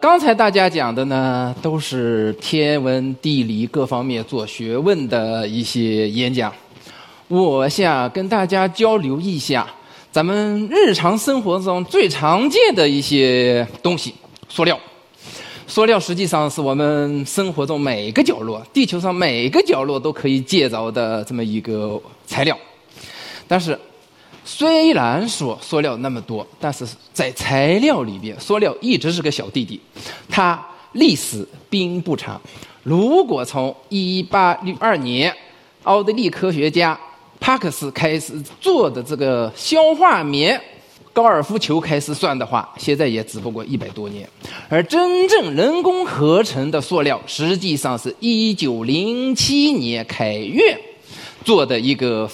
[0.00, 6.52] 刚才大家讲的呢，都是天文、地理各方面做学问的一些演讲。
[7.26, 9.66] 我想跟大家交流一下
[10.12, 14.14] 咱们日常生活中最常见的一些东西——
[14.48, 14.78] 塑料。
[15.66, 22.56] 塑料实际上是我们生活中每个角落、地球上每个角落都可以见着的这么一个材料，
[23.48, 23.76] 但是。
[24.50, 29.78] 虽然说塑料那么多，但是在材料里边，塑料一直是个小弟弟，
[30.26, 30.58] 它
[30.92, 32.40] 历史并不长。
[32.82, 35.34] 如果从1862年
[35.82, 36.98] 奥地利科学家
[37.38, 40.58] 帕克斯开始做的这个消化棉
[41.12, 44.26] 高尔夫球开始算的话，现在也只不过一百多年。
[44.70, 50.74] 而真正人工合成的塑料，实际上是一九零七年凯越
[51.44, 52.26] 做的一个。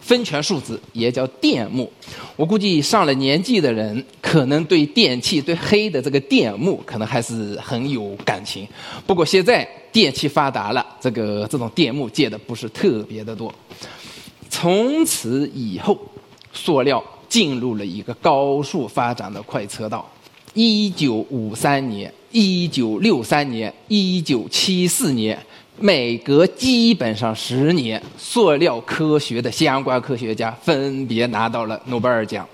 [0.00, 1.90] 分权树脂也叫电木，
[2.34, 8.66] 我估计上了年纪的人可能对电器、对黑的这个电木可能还是很有感情。
[9.06, 13.54] 不过现在电器发达了，这个这种电木借的不是特别的多。
[14.48, 15.96] 从此以后，
[16.52, 20.10] 塑料进入了一个高速发展的快车道。
[20.54, 25.38] 一九五三年、一九六三年、一九七四年。
[25.82, 32.46] 每隔基本上十年，塑料科学的相关科学家分别拿到了诺贝尔奖。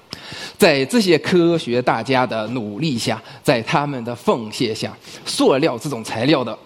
[0.57, 6.57] 在这些科学大家的努力下，在他们的奉献下，塑料这种材料的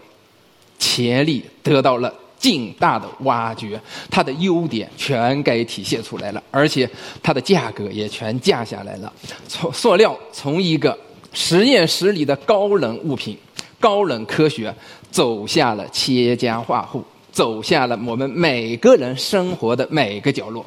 [0.79, 6.87] 潜力得到了劲大的挖掘，它的优点全该体现出来了，而且
[7.23, 9.11] 它的价格也全降下来了。
[9.49, 10.97] 从塑料从一个
[11.33, 13.35] 实验室里的高冷物品。
[13.83, 14.71] 高冷科学
[15.11, 20.65] 走下了企业家万户，走下了我们每个人生活的每个角落。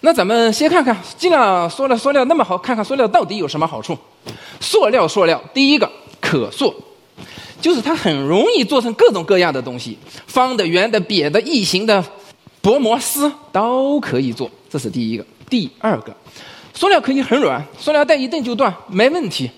[0.00, 3.98] 那咱们先看看，既然塑料塑料那么好，看看塑料到底有什么好处？
[4.60, 6.72] 塑料塑料，第一个可塑，
[7.60, 12.04] 就是它很容易做成各种各样的东西，方的、圆的、扁的、异形的、
[12.60, 15.26] 薄膜丝都可以做，这是第一个。
[15.50, 16.14] 第二个，
[16.74, 19.50] 塑料可以很软，塑料袋一蹬就断，没问题。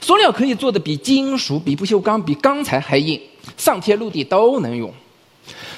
[0.00, 3.20] 塑料可以做的比金属、比不锈钢、比钢材还硬，
[3.56, 4.92] 上天入地都能用。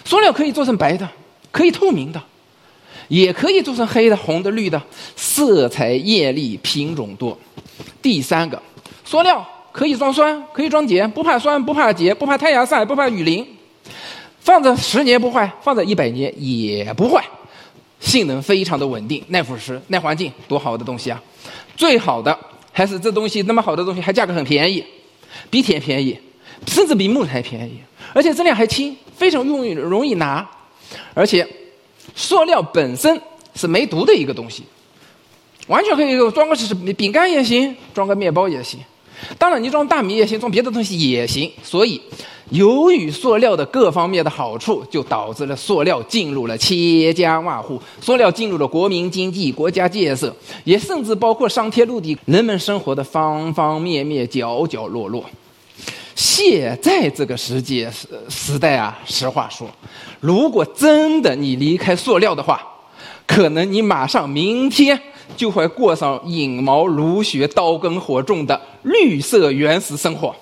[0.04, 1.08] 塑料可以做成白的，
[1.50, 2.22] 可以透明的，
[3.08, 4.80] 也可以做成黑的、红的、绿的，
[5.16, 7.36] 色彩艳丽，品种多。
[8.00, 8.60] 第三个，
[9.04, 13.46] 塑料可以装酸，可以装碱，不怕酸，不怕碱，不怕太阳晒，不怕雨淋，
[14.40, 17.24] 放着十年不坏，放着一百年也不坏，
[18.00, 21.22] 性能非常的稳定，耐腐蚀、耐环境，多好的东西啊！
[21.76, 22.36] 最好的。
[22.72, 24.84] 还是这东西那么好的东西，还价格很便宜，
[25.48, 26.14] 比铁便宜，
[26.66, 27.78] 甚至比木材便宜，
[28.12, 30.48] 而且质量还轻，非常容易容易拿，
[31.14, 31.46] 而且
[32.14, 33.20] 塑料本身
[33.54, 34.62] 是没毒的一个东西，
[35.66, 38.80] 完全可以装个是饼干也行，装个面包也行，
[39.38, 42.00] 当然你装大米也行，装别的东西也行，所以。
[42.50, 55.24] 由于塑料的各方面的好处，就导致了塑料进入了千家万户，塑料进入了国民经济、国家建设，也甚至包括上天入地、人们生活的方方面面、角角落落。
[56.16, 59.68] 现在这个时节时时代啊，实话说，
[60.18, 62.66] 如果真的你离开塑料的话，
[63.26, 64.98] 可能你马上明天
[65.36, 70.34] 就会过上引毛如雪、刀耕火种的绿色原始生活。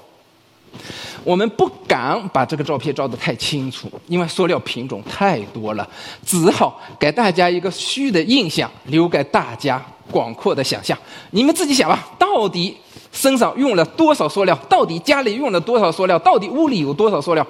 [1.25, 5.89] 我们不敢把这个照片照得太清楚，因为塑料品种太多了，
[6.25, 10.97] 只好给大家一个虚的印象，留给大家广阔的想象。
[11.31, 12.77] 你们自己想吧，到底
[13.15, 14.55] 身上用了多少塑料？
[14.69, 16.19] 到底家里用了多少塑料？
[16.19, 17.47] 到底屋里有多少塑料？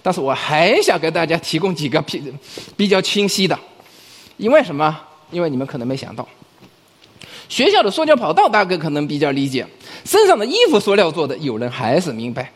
[0.00, 2.22] 但是我还想给大家提供几个比
[2.76, 3.58] 比较清晰的，
[4.36, 4.96] 因为什么？
[5.30, 6.26] 因为你们可能没想到，
[7.48, 9.66] 学校的塑料跑道大哥可能比较理解，
[10.04, 12.50] 身上的衣服塑料做的，有人还是明白。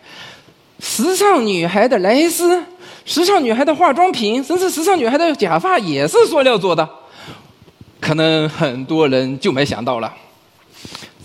[0.79, 2.63] 时尚女孩的蕾丝，
[3.05, 6.89] 时尚女孩的化妆品，甚至时尚女孩的假发也是塑料做的，
[8.01, 10.13] 可能很多人就没想到了。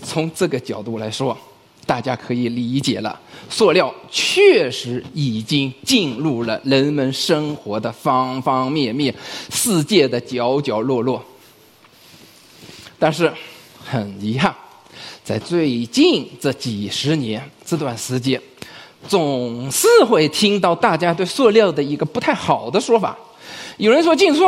[0.02, 1.36] 从这个角度来说，
[1.86, 3.18] 大家可以理解了，
[3.48, 9.14] 塑料确实已经进入了人们生活的方方面面、
[9.50, 11.22] 世界的角角落落。
[12.98, 13.32] 但是，
[13.84, 14.54] 很遗憾，
[15.22, 18.40] 在最近这几十年这段时间。
[19.06, 23.16] 总是会听到大家对塑料的一个不太好的说法。
[23.76, 24.44] 有人说禁塑，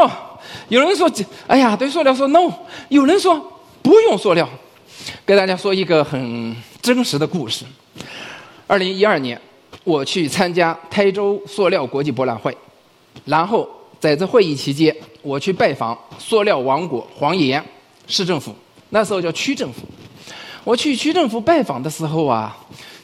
[0.69, 1.08] 有人说
[1.47, 2.52] 哎呀对塑料说 no，
[2.88, 3.41] 有人说
[3.81, 4.47] 不用塑料。
[5.26, 7.64] 给大家说一个很真实的故事。
[8.67, 9.41] 二零一二年，
[9.85, 12.56] 我去参加台州塑料国际博览会，
[13.25, 13.69] 然后
[13.99, 17.62] 在这会议期间，我去拜访塑料王国黄岩
[18.06, 18.55] 市政府，
[18.91, 19.82] 那时候叫区政府。
[20.62, 22.56] 我去区政府拜访的时候啊，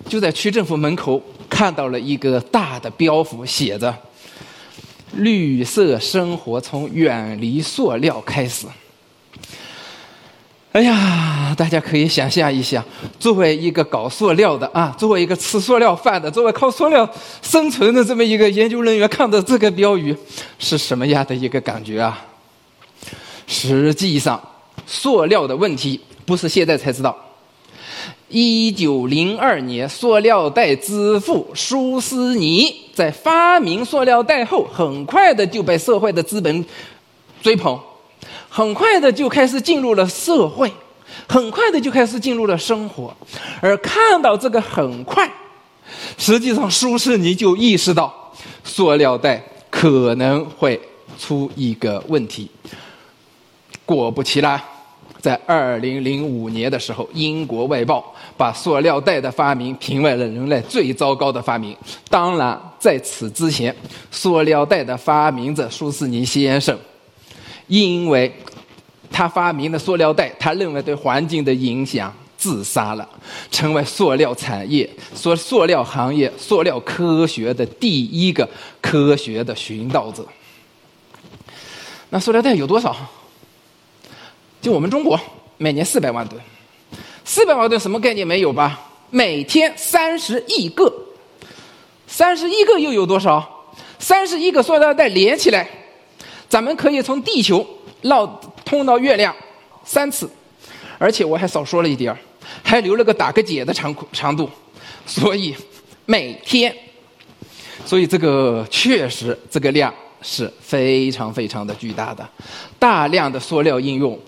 [0.08, 3.94] 就在区政府门口看到了一个大的标幅，写着
[5.16, 8.66] “绿色生活从远离塑料开始”。
[10.76, 12.84] 哎呀，大家可以想象一下，
[13.18, 17.08] 作为一个搞塑料的啊，作为一个吃塑料饭的，作为靠塑料
[17.40, 20.14] 生存的这么一个研究人员，看到这个标语
[20.58, 22.22] 是什么样的一个感觉啊？
[23.46, 24.38] 实际上，
[24.86, 27.16] 塑料的问题不是现在才知道。
[28.28, 36.62] 一九零二年，塑料袋之父舒斯尼在发明塑料袋后，很快的就被社会的资本
[37.40, 37.80] 追捧。
[38.56, 40.72] 很快的就开始进入了社会，
[41.28, 43.14] 很快的就开始进入了生活，
[43.60, 45.30] 而看到这个很快，
[46.16, 48.32] 实际上舒适尼就意识到
[48.64, 50.80] 塑料袋可能会
[51.18, 52.50] 出一个问题。
[53.84, 54.58] 果不其然，
[55.20, 58.02] 在二零零五年的时候，英国外报
[58.38, 61.76] 把塑料袋的发明评为了人类最糟糕的发明。
[62.08, 63.76] 当然，在此之前，
[64.10, 66.74] 塑料袋的发明者舒斯尼先生。
[67.66, 68.32] 因为
[69.10, 73.08] 他发明的塑料袋，他认为对环境的影响，自杀了，
[73.50, 78.48] 成为塑料产业、塑塑料行业、塑料科学的第一个
[78.80, 80.26] 科学的寻道者。
[82.10, 82.94] 那塑料袋有多少？
[84.60, 85.18] 就我们中国
[85.56, 86.40] 每年四百万吨，
[87.24, 88.80] 四百万吨什么概念没有吧？
[89.10, 90.92] 每天三十亿个，
[92.06, 93.74] 三十亿个又有多少？
[93.98, 95.68] 三十亿个塑料袋连起来。
[96.48, 97.66] 咱们可以从地球
[98.02, 98.26] 绕
[98.64, 99.34] 通到月亮
[99.84, 100.30] 三次，
[100.98, 102.18] 而且我还少说了一点儿，
[102.62, 104.48] 还留了个打个结的长长度，
[105.04, 105.54] 所以
[106.04, 106.74] 每天，
[107.84, 112.28] 所以这个确实这个量是非常非常的巨大的，
[112.78, 114.18] 大量的塑料应用。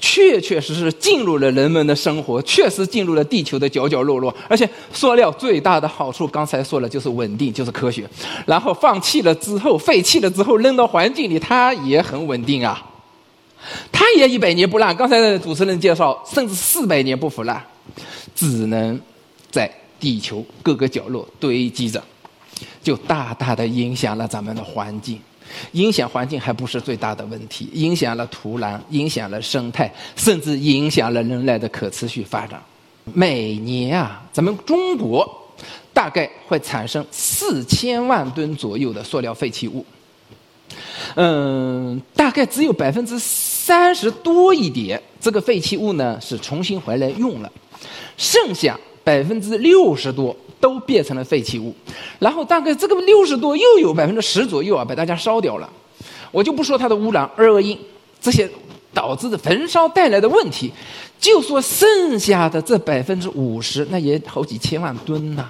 [0.00, 4.34] 确确实实进入了人们的生活，确实进入了地球的角角落落。
[4.48, 8.08] 而且，塑料最大的好处，刚才说了，就是稳定，就是科学。
[8.46, 12.84] 然后放弃了之后，废弃了之后，扔到环境里，它也很稳定啊。
[13.92, 14.96] 它也一百年不烂。
[14.96, 17.62] 刚才主持人介绍，甚至四百年不腐烂，
[18.34, 18.98] 只能
[19.50, 19.70] 在
[20.00, 22.02] 地球各个角落堆积着，
[22.82, 25.20] 就大大的影响了咱们的环境。
[25.72, 32.62] 影响环境还不是最大的问题，影响了土壤，影响了生态，甚至影响了人类的可持续发展。
[33.14, 35.28] 每年啊，咱们中国
[35.92, 39.84] 大概会产生四千万吨左右的塑料废弃物。
[41.14, 47.52] 嗯，大概只有百分之三十多一点，这个废弃物呢是重新回来用了，
[48.16, 50.36] 剩下百分之六十多。
[50.60, 51.74] 都变成了废弃物，
[52.18, 55.68] 然后大概这个六十多又有百分之十左右啊被大家烧掉了，
[56.30, 57.78] 我就不说它的污染、二恶英
[58.20, 58.48] 这些
[58.92, 60.72] 导致的焚烧带来的问题，
[61.20, 65.46] 就说剩下的这百分之五十，那也好几千万吨呐，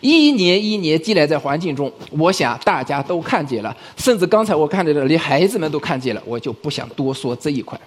[0.00, 7.80] 一年一年积累在环境中，我想大家都看见了，甚至刚才我看见的连孩子们都看见了，我就不想多说这一块，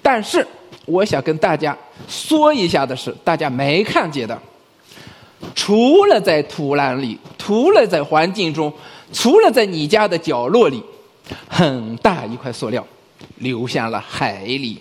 [0.00, 0.46] 但是
[0.86, 1.76] 我想跟大家
[2.08, 4.40] 说一下的是，大家没看见的。
[5.54, 8.72] 除了在土壤里，除了在环境中，
[9.12, 10.82] 除了在你家的角落里，
[11.48, 12.84] 很大一块塑料
[13.36, 14.80] 流向了海里。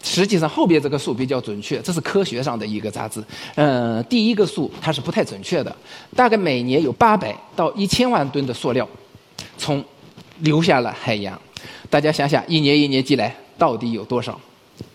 [0.00, 3.22] 实际上后边这个数比较准确，这是科学上的一个杂志。
[3.56, 5.76] 嗯，第一个数它是不太准确的，
[6.14, 8.88] 大概每年有八百到一千万吨的塑料
[9.56, 9.84] 从
[10.38, 11.38] 流下了海洋。
[11.90, 14.40] 大家想想，一年一年积累到底有多少？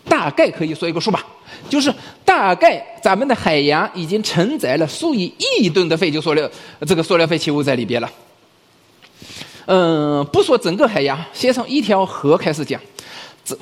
[0.08, 1.24] 大概可以说一个数吧。
[1.68, 1.92] 就是
[2.24, 6.48] 大概咱们的海洋已经承载了数以亿吨的废旧塑料，
[6.86, 8.10] 这个塑料废弃物在里边了。
[9.66, 12.80] 嗯，不说整个海洋，先从一条河开始讲。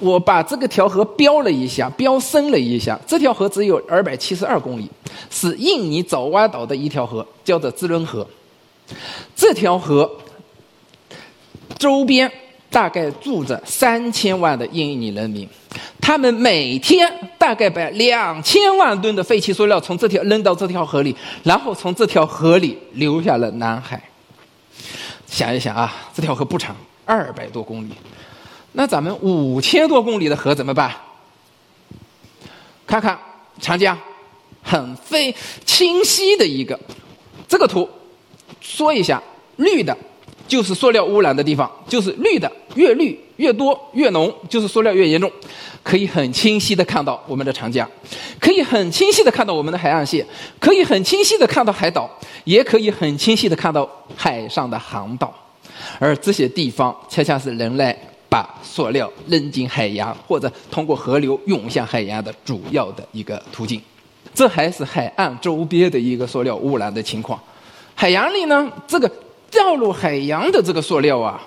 [0.00, 2.98] 我把这个条河标了一下，标深了一下。
[3.06, 4.88] 这条河只有二百七十二公里，
[5.30, 8.26] 是印尼爪哇岛的一条河，叫做滋润河。
[9.34, 10.10] 这条河
[11.78, 12.30] 周边。
[12.72, 15.46] 大概住着三千万的印尼人民，
[16.02, 24.02] 他们每天大概把两千万吨的废弃塑料从这条扔到这条河里，然后从这条河里流下了南海。
[25.26, 27.92] 想一想啊，这条河不长，二百多公里，
[28.72, 30.92] 那咱们五千多公里的河怎么办？
[32.84, 33.16] 看看
[33.60, 33.96] 长江，
[34.60, 36.78] 很非清晰的一个。
[37.48, 37.88] 这个图
[38.60, 39.22] 说一下，
[39.56, 39.96] 绿的
[40.52, 45.32] 就是塑料污染的地方，就是绿的越绿越多越浓，就是塑料越严重。
[45.82, 47.90] 可以很清晰的看到我们的长江，
[48.38, 50.22] 可以很清晰的看到我们的海岸线，
[50.60, 52.06] 可以很清晰的看到海岛，
[52.44, 55.32] 也可以很清晰的看到海上的航道。
[55.98, 57.96] 而这些地方恰恰是人类
[58.28, 63.80] 把塑料扔进海洋或者通过河流涌向海洋的主要的一个途径。
[64.34, 67.40] 这还是海岸周边的一个塑料污染的情况。
[67.94, 69.10] 海洋里呢，这个
[69.52, 71.40] 掉入海洋的这个塑料啊，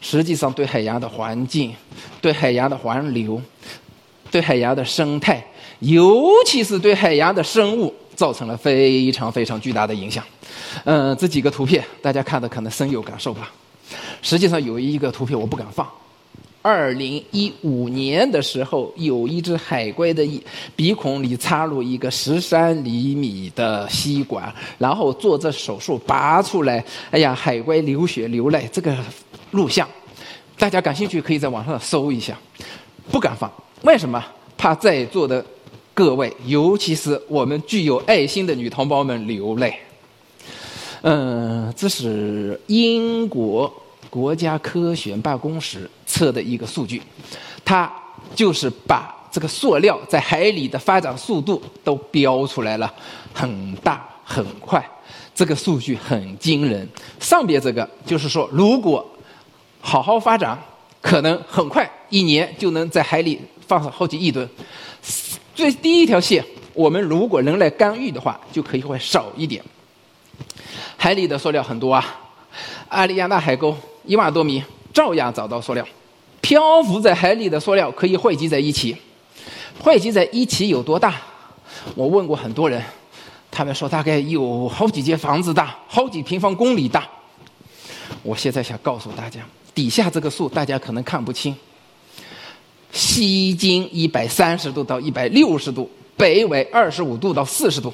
[0.00, 1.74] 实际上对海洋的环境、
[2.20, 3.42] 对海洋的环流、
[4.30, 5.44] 对海洋的生态，
[5.80, 10.22] 尤其是对海洋的生物，造成了非常非常巨大的影响。
[10.84, 13.50] 嗯，这几个图片大家看的可能深有感受吧。
[14.20, 15.88] 实际上有一个图片我不敢放。
[16.66, 20.26] 二零一五年的时候，有一只海龟的
[20.74, 26.84] 鼻孔里插入一个十三厘米的吸管，然后做这手术拔出来。
[27.12, 28.96] 哎呀，海龟流血流泪，这个
[29.52, 29.88] 录像，
[30.58, 32.36] 大家感兴趣可以在网上搜一下。
[33.12, 33.48] 不敢放，
[33.82, 34.20] 为什么？
[34.58, 35.46] 怕在座的
[35.94, 39.72] 各位，尤其是我们具有爱心的女同胞们流泪。
[41.02, 43.72] 嗯，这是英国。
[44.08, 47.02] 国家科学办公室测的一个数据，
[47.62, 47.92] 它
[48.34, 52.90] 就是把这个塑料在海里的发展速度都标出来了，
[53.34, 54.82] 很大很快，
[55.34, 56.88] 这个数据很惊人。
[57.20, 59.06] 上边这个就是说，如果
[59.82, 60.58] 好好发展，
[61.02, 64.48] 可能很快一年就能在海里放上好几亿吨。
[65.54, 66.42] 最第一条线，
[66.72, 69.62] 我们如果人类干预的话，就可以会少一点。
[70.96, 72.02] 海里的塑料很多啊，
[72.88, 73.76] 阿里亚纳海沟。
[74.06, 74.62] 一万多米，
[74.94, 75.84] 照样找到塑料。
[76.46, 78.96] 漂浮在海里的塑料可以汇集在一起，
[79.80, 81.20] 汇集在一起有多大？
[81.96, 82.80] 我问过很多人，
[83.50, 87.04] 他们说大概有好几间房子大，好几平方公里大。
[88.22, 89.40] 我现在想告诉大家，
[89.74, 91.52] 底下这个数大家可能看不清。
[92.92, 97.92] 西经一百三十度到一百六十度，北纬二十五度到四十度。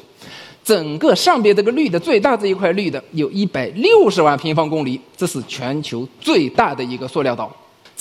[0.63, 7.51] 整个上边这个绿的最大这一块绿的有一百六十万平方公里，这是全球最大的一个塑料岛。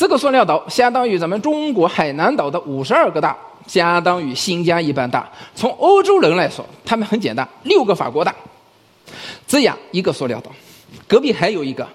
[0.02, 5.30] 这个塑料岛相当于咱们中国海南岛的五十二个大，相当于新疆一般大。
[5.54, 8.34] 从欧洲人来说，他们很简单，六个法国大。
[9.46, 10.52] 这样一个塑料岛，
[11.08, 11.88] 隔壁还有一个，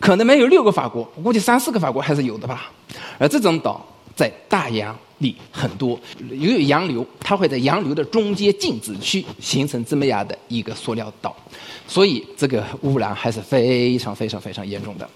[0.00, 2.68] 可能没有六个法国，我估计三四个法国还是有的吧。
[3.16, 3.80] 而这种岛
[4.16, 4.92] 在大洋。
[5.22, 11.34] 力很多，由于洋流，它会在洋流的中间静止区形成这么样的一个塑料岛，
[11.86, 15.08] 所以这个污染还是非常非常非常严重的。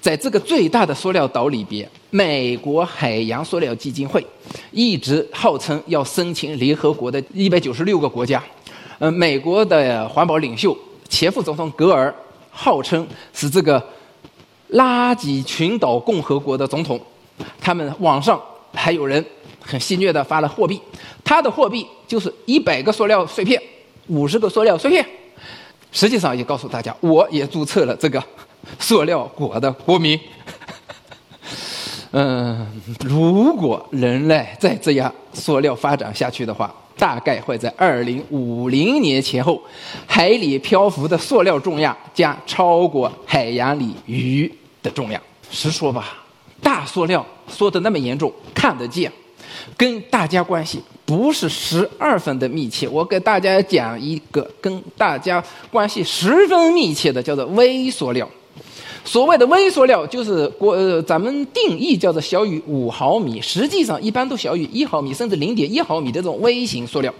[0.00, 4.26] 在这个最大的塑料岛里边，美国海洋塑料基金会
[4.72, 8.42] 一直号称要申请联合国的一百九十六个国家。
[8.98, 10.76] 呃，美国的环保领袖
[11.08, 12.12] 前副总统格尔
[12.50, 13.82] 号称是这个
[14.72, 17.00] 垃圾群岛共和国的总统，
[17.60, 18.40] 他们网上
[18.72, 19.24] 还有人。
[19.60, 20.80] 很戏谑的发了货币，
[21.24, 23.60] 他的货币就是一百个塑料碎片，
[24.08, 25.04] 五十个塑料碎片。
[25.92, 28.22] 实际上也告诉大家，我也注册了这个
[28.78, 30.18] 塑料国的国民。
[32.12, 32.66] 嗯，
[33.02, 39.60] 如果人类再这样塑料发展下去的话，大概会在二零五零年前后，
[40.06, 44.52] 海里漂浮的塑料重量将超过海洋里鱼
[44.82, 45.20] 的重量。
[45.50, 46.24] 实说吧，
[46.62, 49.10] 大塑料说的那么严重，看得见。
[49.76, 58.28] 跟大家关系不是十二分的密切，我给大家讲一个跟大家关系十分密切的，叫做微塑料。
[59.02, 67.12] 所谓的微塑料，就是国呃咱们定义叫做小于五毫米，实际上一般都小于一毫米，甚至零点一毫米的这种微型塑料。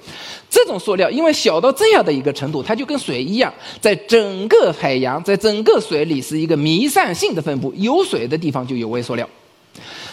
[0.50, 9.26] 这种塑料因为小到这样的一个程度，它就跟水一样，在整个海洋，在整个水里是一个弥散性的分布，有水的地方就有微塑料。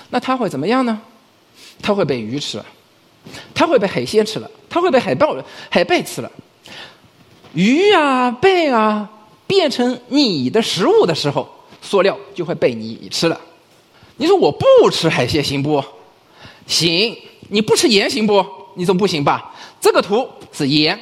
[0.09, 0.97] 那它会怎么样呢？
[1.81, 2.65] 它会被鱼吃了，
[3.53, 5.35] 它会被海鲜吃了，它会被海豹、
[5.69, 6.31] 海贝吃了。
[7.53, 9.09] 鱼啊、贝啊
[9.47, 11.47] 变成你的食物的时候，
[11.81, 13.39] 塑料就会被你吃了。
[14.17, 15.83] 你说我不吃海鲜行不？
[16.65, 17.15] 行，
[17.49, 18.45] 你不吃盐行不？
[18.75, 19.55] 你总不行吧？
[19.79, 20.99] 这个图是盐，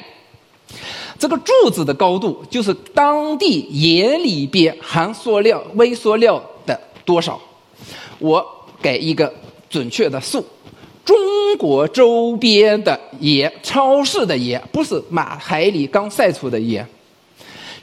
[1.18, 7.40] 这个柱子的高度就是当地盐里边含塑料、微塑料的多少。
[8.18, 8.44] 我
[8.80, 9.34] 给一个
[9.68, 10.44] 准确的数。
[11.06, 11.16] 中
[11.56, 16.86] 国周边的盐，超市的盐，不是马海里刚晒出的盐，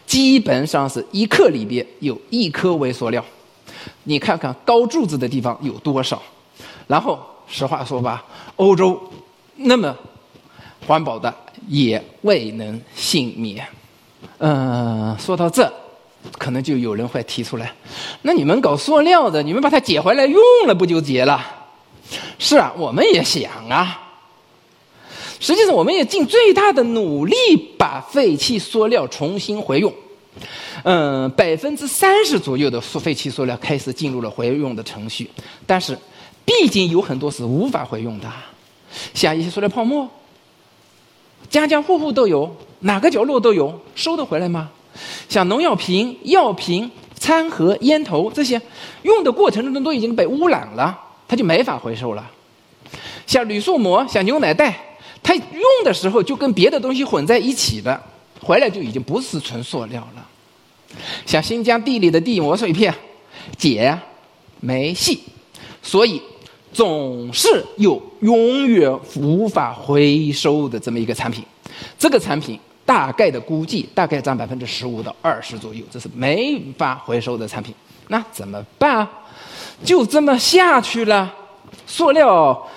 [0.06, 3.24] 基本上是一克里边有一颗微塑料。
[4.03, 6.22] 你看看高柱子的地方有多少？
[6.86, 8.24] 然后实话说吧，
[8.58, 9.01] 欧洲
[9.56, 9.96] 那么
[10.86, 11.34] 环保的
[11.70, 13.65] 也未能幸免。
[14.39, 15.72] 嗯，说到这，
[16.38, 17.74] 可能就有人会提出来，
[18.24, 21.62] 那你们搞塑料的，你们把它捡回来用了不就结了？
[22.44, 24.02] 是啊，我们也想啊。
[25.40, 27.36] 实际上，我们也尽最大的努力
[27.78, 29.94] 把废弃塑料重新回用。
[30.84, 35.30] 嗯，百分之三十左右的塑废弃塑料开始进入了回用的程序，
[35.66, 35.98] 但是
[36.44, 38.30] 毕竟有很多是无法回用的，
[39.14, 40.06] 像一些塑料泡沫，
[41.50, 44.70] 家家户户都有，哪个角落都有，收得回来吗？
[45.30, 48.62] 像农药瓶、药瓶、餐盒、烟头这些，
[49.04, 52.30] 用的过程中都已经被污染了，它就没法回收了。
[53.25, 54.77] 像铝塑膜、像牛奶袋。
[55.25, 57.98] 它用的时候就跟别的东西混在一起的，
[58.42, 60.27] 回来就已经不是纯塑料了。
[61.25, 62.94] 像新疆地里的地膜碎片，
[63.58, 63.98] 碱
[64.60, 65.24] 没戏，
[65.82, 66.22] 所以
[66.74, 71.42] 总是有永远无法回收的这么一个产品。
[71.98, 77.74] 这个产品大概的估计大概占百分之十五到二十左右，这是没法回收的产品。
[78.10, 79.08] 那怎么办？
[79.86, 81.34] 就这么下去了，
[81.88, 82.68] 塑料。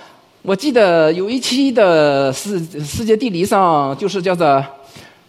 [0.46, 4.64] 我记得有一期的世世界地理上，就是叫做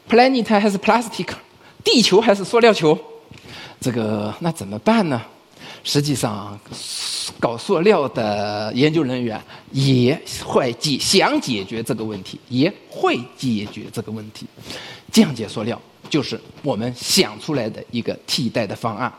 [0.07, 1.25] “planet 还是 plastic”，
[1.83, 2.95] 地球还是塑料球？
[3.81, 5.19] 这个那怎么办呢？
[5.83, 6.55] 实际上，
[7.39, 14.45] 搞塑料的研究人员也会解想解决这个问题，也会解决这个问题。
[15.11, 15.81] 降解塑料
[16.11, 19.11] 就是我们想出来的一个替代的方案。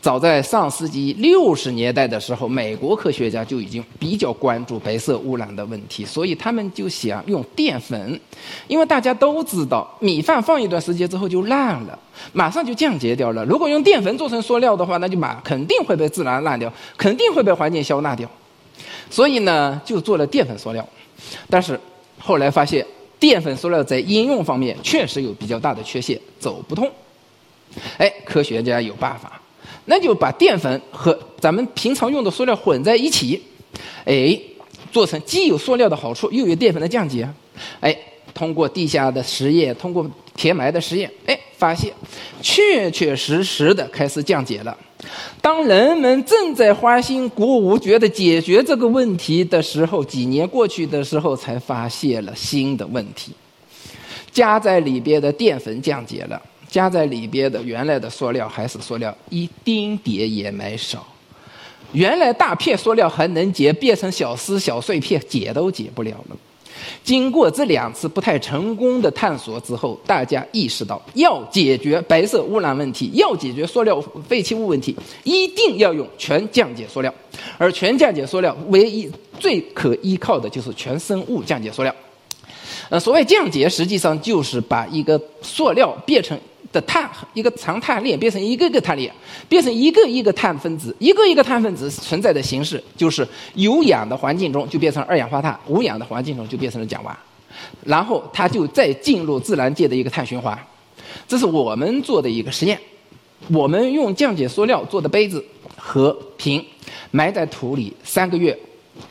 [0.00, 8.20] 早在上世纪六十年代的时候，美国科学家就已经比较关注白色污染的问题，所以他们就想用淀粉，
[8.66, 11.98] 因为大家都知道，米饭放一段时间之后就烂了，
[12.32, 13.44] 马上就降解掉了。
[13.44, 18.28] 如果用淀粉做成塑料的话，那就马肯定会被自然烂掉，肯定会被环境消纳掉。
[19.10, 20.88] 所以呢，就做了淀粉塑料。
[21.50, 21.78] 但是
[22.18, 22.86] 后来发现，
[23.20, 26.90] 淀粉塑料在应用方面确实有比较大的缺陷，走不通。
[27.98, 29.41] 哎，科学家有办法。
[29.86, 33.42] 那就把淀粉和咱们平常用的塑料混在一起，
[34.04, 34.38] 哎，
[34.92, 37.28] 做成既有塑料的好处，又有淀粉的降解。
[37.80, 37.96] 哎，
[38.32, 41.92] 通过地下的实验，通过填埋的实验，哎，发现
[42.40, 44.76] 确确实实的开始降解了。
[45.40, 53.32] 当人们正在花心鼓舞，觉得解决这个问题的时候，几年过去的时候，才发现了新的问题：
[54.30, 56.40] 加在里边的淀粉降解了。
[56.72, 61.06] 加在里边的原来的塑料还是塑料，一丁点也没少。
[61.92, 66.36] 原来大片塑料还能解，变成小丝小碎片，解都解不了了。
[67.04, 77.12] 经过这两次不太成功的探索之后，大家意识到，要解决白色污染问题，要解决塑料废弃物问题，一定要用全降解塑料。
[77.58, 81.94] 而全降解塑料唯一最可依靠的就是全生物降解塑料。
[82.88, 86.38] 呃，所谓降解，实际上就是把一个塑料变成。
[86.72, 89.12] 的碳一个长碳链变成一个个碳链，
[89.48, 97.14] 变成一个一个碳分子，一个一个碳分子存在的形式就是有氧的环境中就变成二氧化碳，无氧的环境中就变成了甲烷，
[97.84, 100.58] 然后它就再进入自然界的一个碳循环。
[101.28, 102.80] 这是我们做的一个实验，
[103.48, 105.44] 我们用降解塑料做的杯子
[105.76, 106.64] 和瓶
[107.10, 108.58] 埋在土里三个月，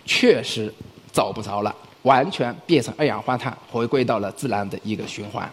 [0.06, 0.74] 确实
[1.14, 5.48] 找不着了，完全变成二氧化碳，回归到了自然的一个循环。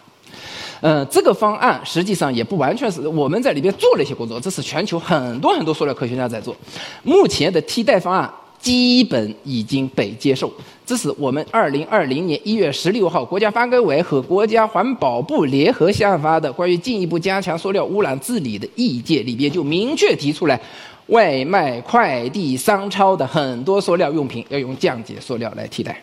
[0.81, 6.55] 呃，这个方案实际上也不完全是我们在里边做了一些工作，这是全球很多很多塑料科学家在做。
[7.03, 10.51] 目前的替代方案基本已经被接受。
[10.85, 20.59] 这是我们二零二零年一月十六号国家发改委和国家环保部联合下发的关于进一步加强塑料污染治理的意见里边就明确提出来，
[21.07, 26.01] 外卖、快递、商超的很多塑料用品要用降解塑料来替代。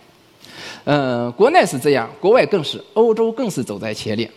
[0.84, 4.30] 嗯，国内是这样，国外更是，欧洲更是走在前列。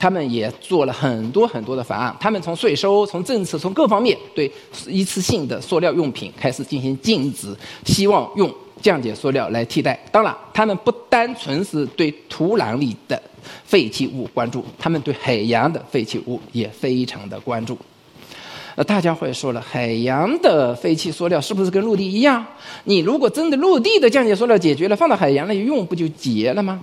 [0.00, 4.50] 他们也做了很多很多的法案，他们从税收、从政策、从各方面对
[4.88, 10.02] 一次性的塑料用品开始进行禁止，希望用降解塑料来替代。
[10.10, 13.22] 当然，他们不单纯是对土壤里的
[13.66, 17.76] 废弃物关注，他们对海洋的废弃物也非常的关注。
[18.76, 22.44] 呃，大家会说了，海洋的废弃塑料是不是跟陆地一样？
[22.84, 26.80] 你如果真的陆地的降解塑料解决了，放到海洋里用，不就结了吗？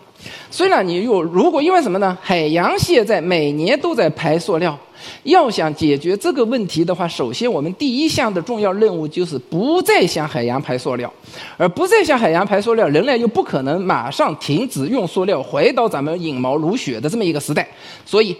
[0.51, 2.17] 虽然你用，如果因为什么呢？
[2.21, 4.77] 海洋现在每年都在排塑料，
[5.23, 11.11] 要想解决这个问题的话，首先我们第一项的重要任务就是不再向海洋排塑料，
[11.55, 17.67] 而不再向海洋排塑料，人类又不可能马上停止用塑料，回到咱们引毛如雪的这么一个时代，
[18.05, 18.35] 所以。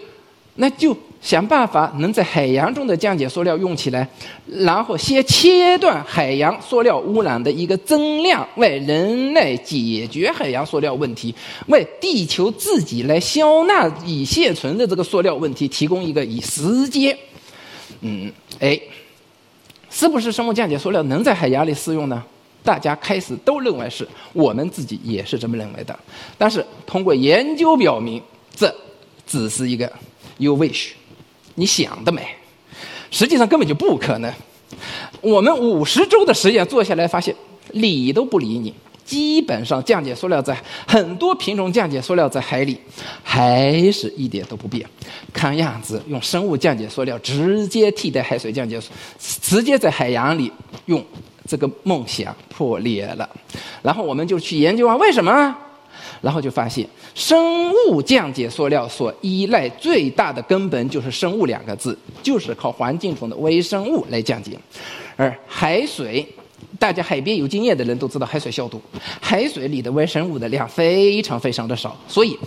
[0.60, 4.08] 那就想办法能在海洋中的降解塑料用起来，
[4.46, 11.34] 然后先切断海洋塑料污染的一个增量，为人类解决海洋塑料问题，
[11.66, 17.16] 为地球自己来消纳已现存的这个塑料问题提供一个以时间。
[18.00, 18.80] 嗯，哎，
[19.90, 22.22] 是不是生物降解塑料能在海洋里适用呢？
[22.62, 25.98] 大家开始都认为是，我们自己也是这么认为的。
[26.36, 28.22] 但是通过研究表明，
[28.54, 28.72] 这
[29.26, 29.90] 只是一个
[30.38, 30.90] you wish。
[31.58, 32.26] 你想得美，
[33.10, 34.32] 实际上根本就不可能。
[35.20, 37.34] 我们五十周的实验做下来，发现
[37.72, 38.72] 理都不理你。
[39.04, 40.54] 基本上降解塑料在
[40.86, 42.78] 很多品种降解塑料在海里
[43.22, 44.86] 还是一点都不变。
[45.32, 48.78] 看样子用生物降解塑料直接替代海水降解，
[49.18, 50.52] 直接在海洋里
[50.84, 51.02] 用
[51.46, 53.28] 这个梦想破裂了。
[53.80, 55.56] 然后我们就去研究啊，为什么？
[56.20, 64.58] 然后就发现，生物降解塑料所依赖最大的根本就是“生物”两个字，就是靠环境中的微生物来降解。
[65.16, 66.26] 而海水，
[66.78, 68.80] 大家海边有经验的人都知道，海水消毒，
[69.20, 72.38] 海水里的微生物的量非常非常的少，所以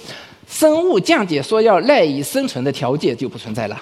[0.47, 3.81] 生物降解塑料赖以生存的条件就不存在了。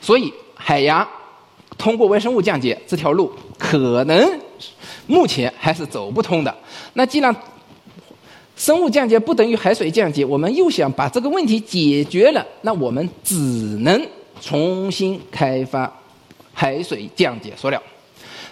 [0.00, 1.06] 所以海洋
[1.76, 4.40] 通过微生物降解这条路，可能
[5.06, 6.54] 目前还是走不通的。
[6.94, 7.34] 那既然
[8.60, 13.34] 生物降解不等于海水降解，我们又想把这个问题解决了，那我们只
[13.78, 14.06] 能
[14.38, 15.90] 重新开发
[16.52, 17.82] 海水降解塑料。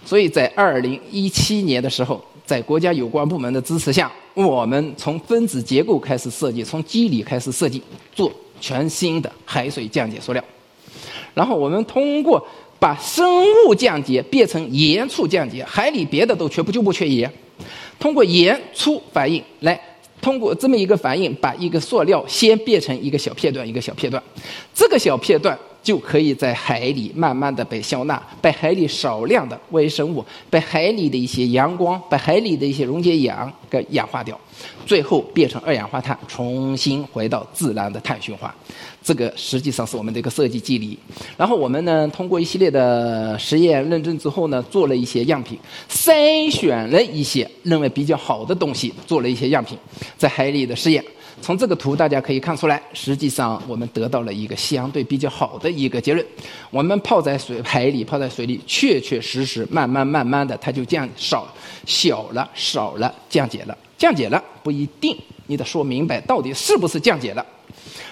[0.07, 7.83] 所以在二零一七年的时候，在国家有关部门的支持下，我们从分子结构开始设计，从机理开始设计，
[8.15, 10.43] 做全新的海水降解塑料。
[11.35, 12.43] 然后我们通过
[12.79, 17.31] 把生物降解变成盐醋降解，海里别的都缺，不就不缺盐？
[17.99, 19.79] 通过盐醋反应来。
[20.21, 24.23] 通过这么一个反应，把一个塑料先变成一个小片段，一个小片段，
[24.75, 34.39] 这个小片段就可以在海里慢慢的被消纳，被海里少量的微生物，被海里的一些阳光，被海里的一些溶解氧给氧化掉，
[34.85, 38.53] 最后变成二氧化碳，重新回到自然的碳循环。
[39.09, 40.99] 这个实际上是我们的一个设计机理，
[41.39, 49.79] 然后我们呢通过一系列的实验认证之后呢，做了一些样品，筛选了一些认为比较好的东西，做了一些样品，
[50.19, 51.03] 在海里的试验。
[51.41, 56.23] 从这个图大家可以看出来，实际上我们得到了一个相对比较好的一个结论。
[56.71, 61.49] 我们泡在水海里，泡在水里，确确实实慢慢慢慢的它就降少
[61.87, 65.17] 小了少了降解了，降解了不一定，
[65.47, 67.47] 你得说明白到底是不是降解了。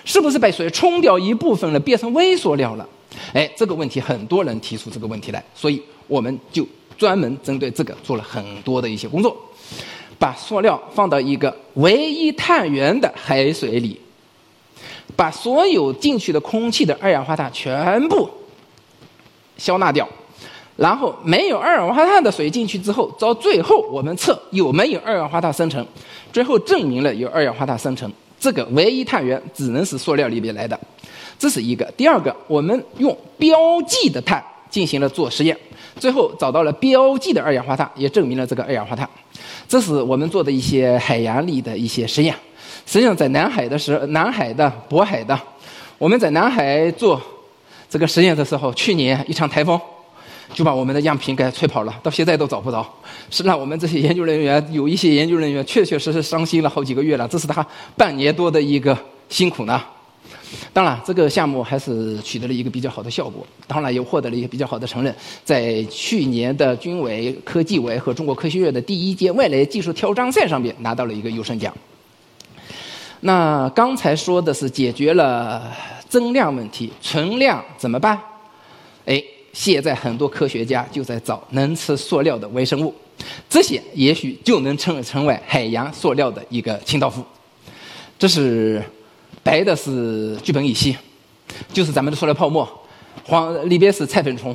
[0.07, 2.88] 是不是被水冲掉一部分了，变成微塑料了？
[3.35, 6.66] 哎，这个问题很多人提出这个问题来，所以我们就
[6.97, 9.37] 专门针对这个做了很多的一些工作，
[10.19, 14.01] 把塑料放到一个唯一碳源的海水里，
[15.16, 18.31] 把所有进去的空气的二氧化碳全部
[19.57, 20.09] 消纳掉，
[20.77, 25.85] 然后没有二氧化碳的水进去之后，到最后我们测有没有二氧化碳生成，
[26.33, 28.09] 最后证明了有二氧化碳生成。
[28.38, 30.79] 这个唯一碳源只能是塑料里边来的，
[31.38, 31.85] 这是一个。
[31.96, 35.57] 第二个，我们用标记的碳进行了做实验，
[35.99, 39.09] 最后找到了标记的二氧化碳，也证明了这个二氧化碳。
[39.66, 42.35] 这是我们做的一些海洋里的一些实验。
[42.85, 45.38] 实际上，在南海的时，南海的、渤海的，
[45.99, 47.20] 我们在南海做
[47.90, 49.81] 这个实验的时候，去年一场台风。
[50.54, 52.87] 就把我们的样品给吹跑了，到现在都找不着，
[53.30, 58.96] 是让我们这些研究人员有一些研究人员确确实实伤心了好几个月了，这是他半年多的一个
[59.28, 59.82] 辛苦呢。
[60.72, 71.74] 当然，这个项目还是取得了一个比较好的效果，当然也获得了一个比较好的承认，在去年的军委、科技委和中国科学院的第一届外来技术挑战赛上面拿到了一个优胜奖。
[73.20, 75.72] 那刚才说的是解决了
[76.09, 78.18] 增量问题，存量怎么办？
[79.04, 79.22] 哎。
[79.57, 82.95] 现在很多科学家就在找能吃塑料的微生物，
[83.49, 87.25] 这些也许就能成成为海洋塑料的一个清道夫。
[88.19, 88.83] 这是
[89.42, 90.95] 白的是聚苯乙烯，
[91.73, 92.66] 就是咱们的塑料泡沫；
[93.25, 94.55] 黄里边是菜粉虫，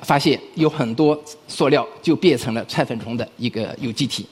[0.00, 4.26] 发现有很多塑料就变成了菜粉虫的一个有机体。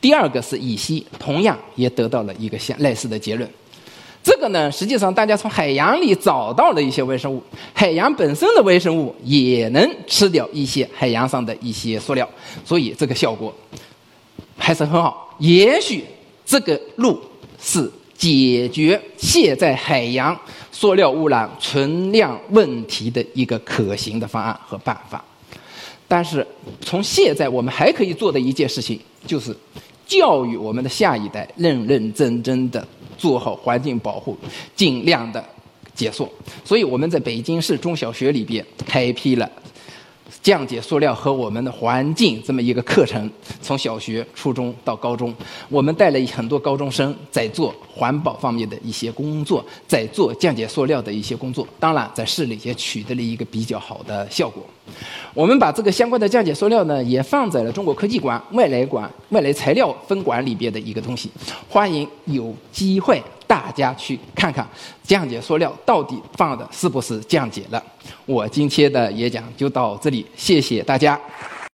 [0.00, 3.50] 第二个是乙烯，同样也得到了一个相类似的结论。
[4.22, 12.28] 这个呢，实际上大家从海洋里找到了一些微生物，海洋本身的微生物也能吃掉一些海洋上的一些塑料，
[12.64, 13.54] 所以这个效果
[14.56, 15.34] 还是很好。
[15.38, 16.04] 也许
[16.44, 17.18] 这个路
[17.58, 20.38] 是解决现在海洋
[20.70, 25.24] 塑料污染存量问题的一个可行的方案和办法。
[26.06, 26.46] 但是
[26.80, 29.56] 从现在我们还可以做的一件事情，就是
[30.06, 32.86] 教育我们的下一代认认真真的。
[33.18, 34.38] 做好环境保护，
[34.74, 35.44] 尽量的
[35.94, 36.26] 解送。
[36.64, 39.50] 所以我们在北京市中小学里边开辟了。
[40.42, 45.34] 降解塑料和我们的环境这么一个课程，从小学、初中到高中，
[45.68, 51.66] 我们带了很多高中生在做环保方面的一些工作，在做降解塑料的一些工作。
[51.80, 54.62] 当然，在市里也取得了一个比较好的效果。
[55.34, 61.30] 我们把这个相关的降解塑料呢，也放在了中国科技馆外来馆、外来材料分馆里边的一个东西。
[61.68, 64.64] 欢迎有机会大家去看看
[65.02, 67.82] 降解塑料到底放的是不是降解了。
[68.26, 71.18] 我今天的演讲就到这里，谢谢大家。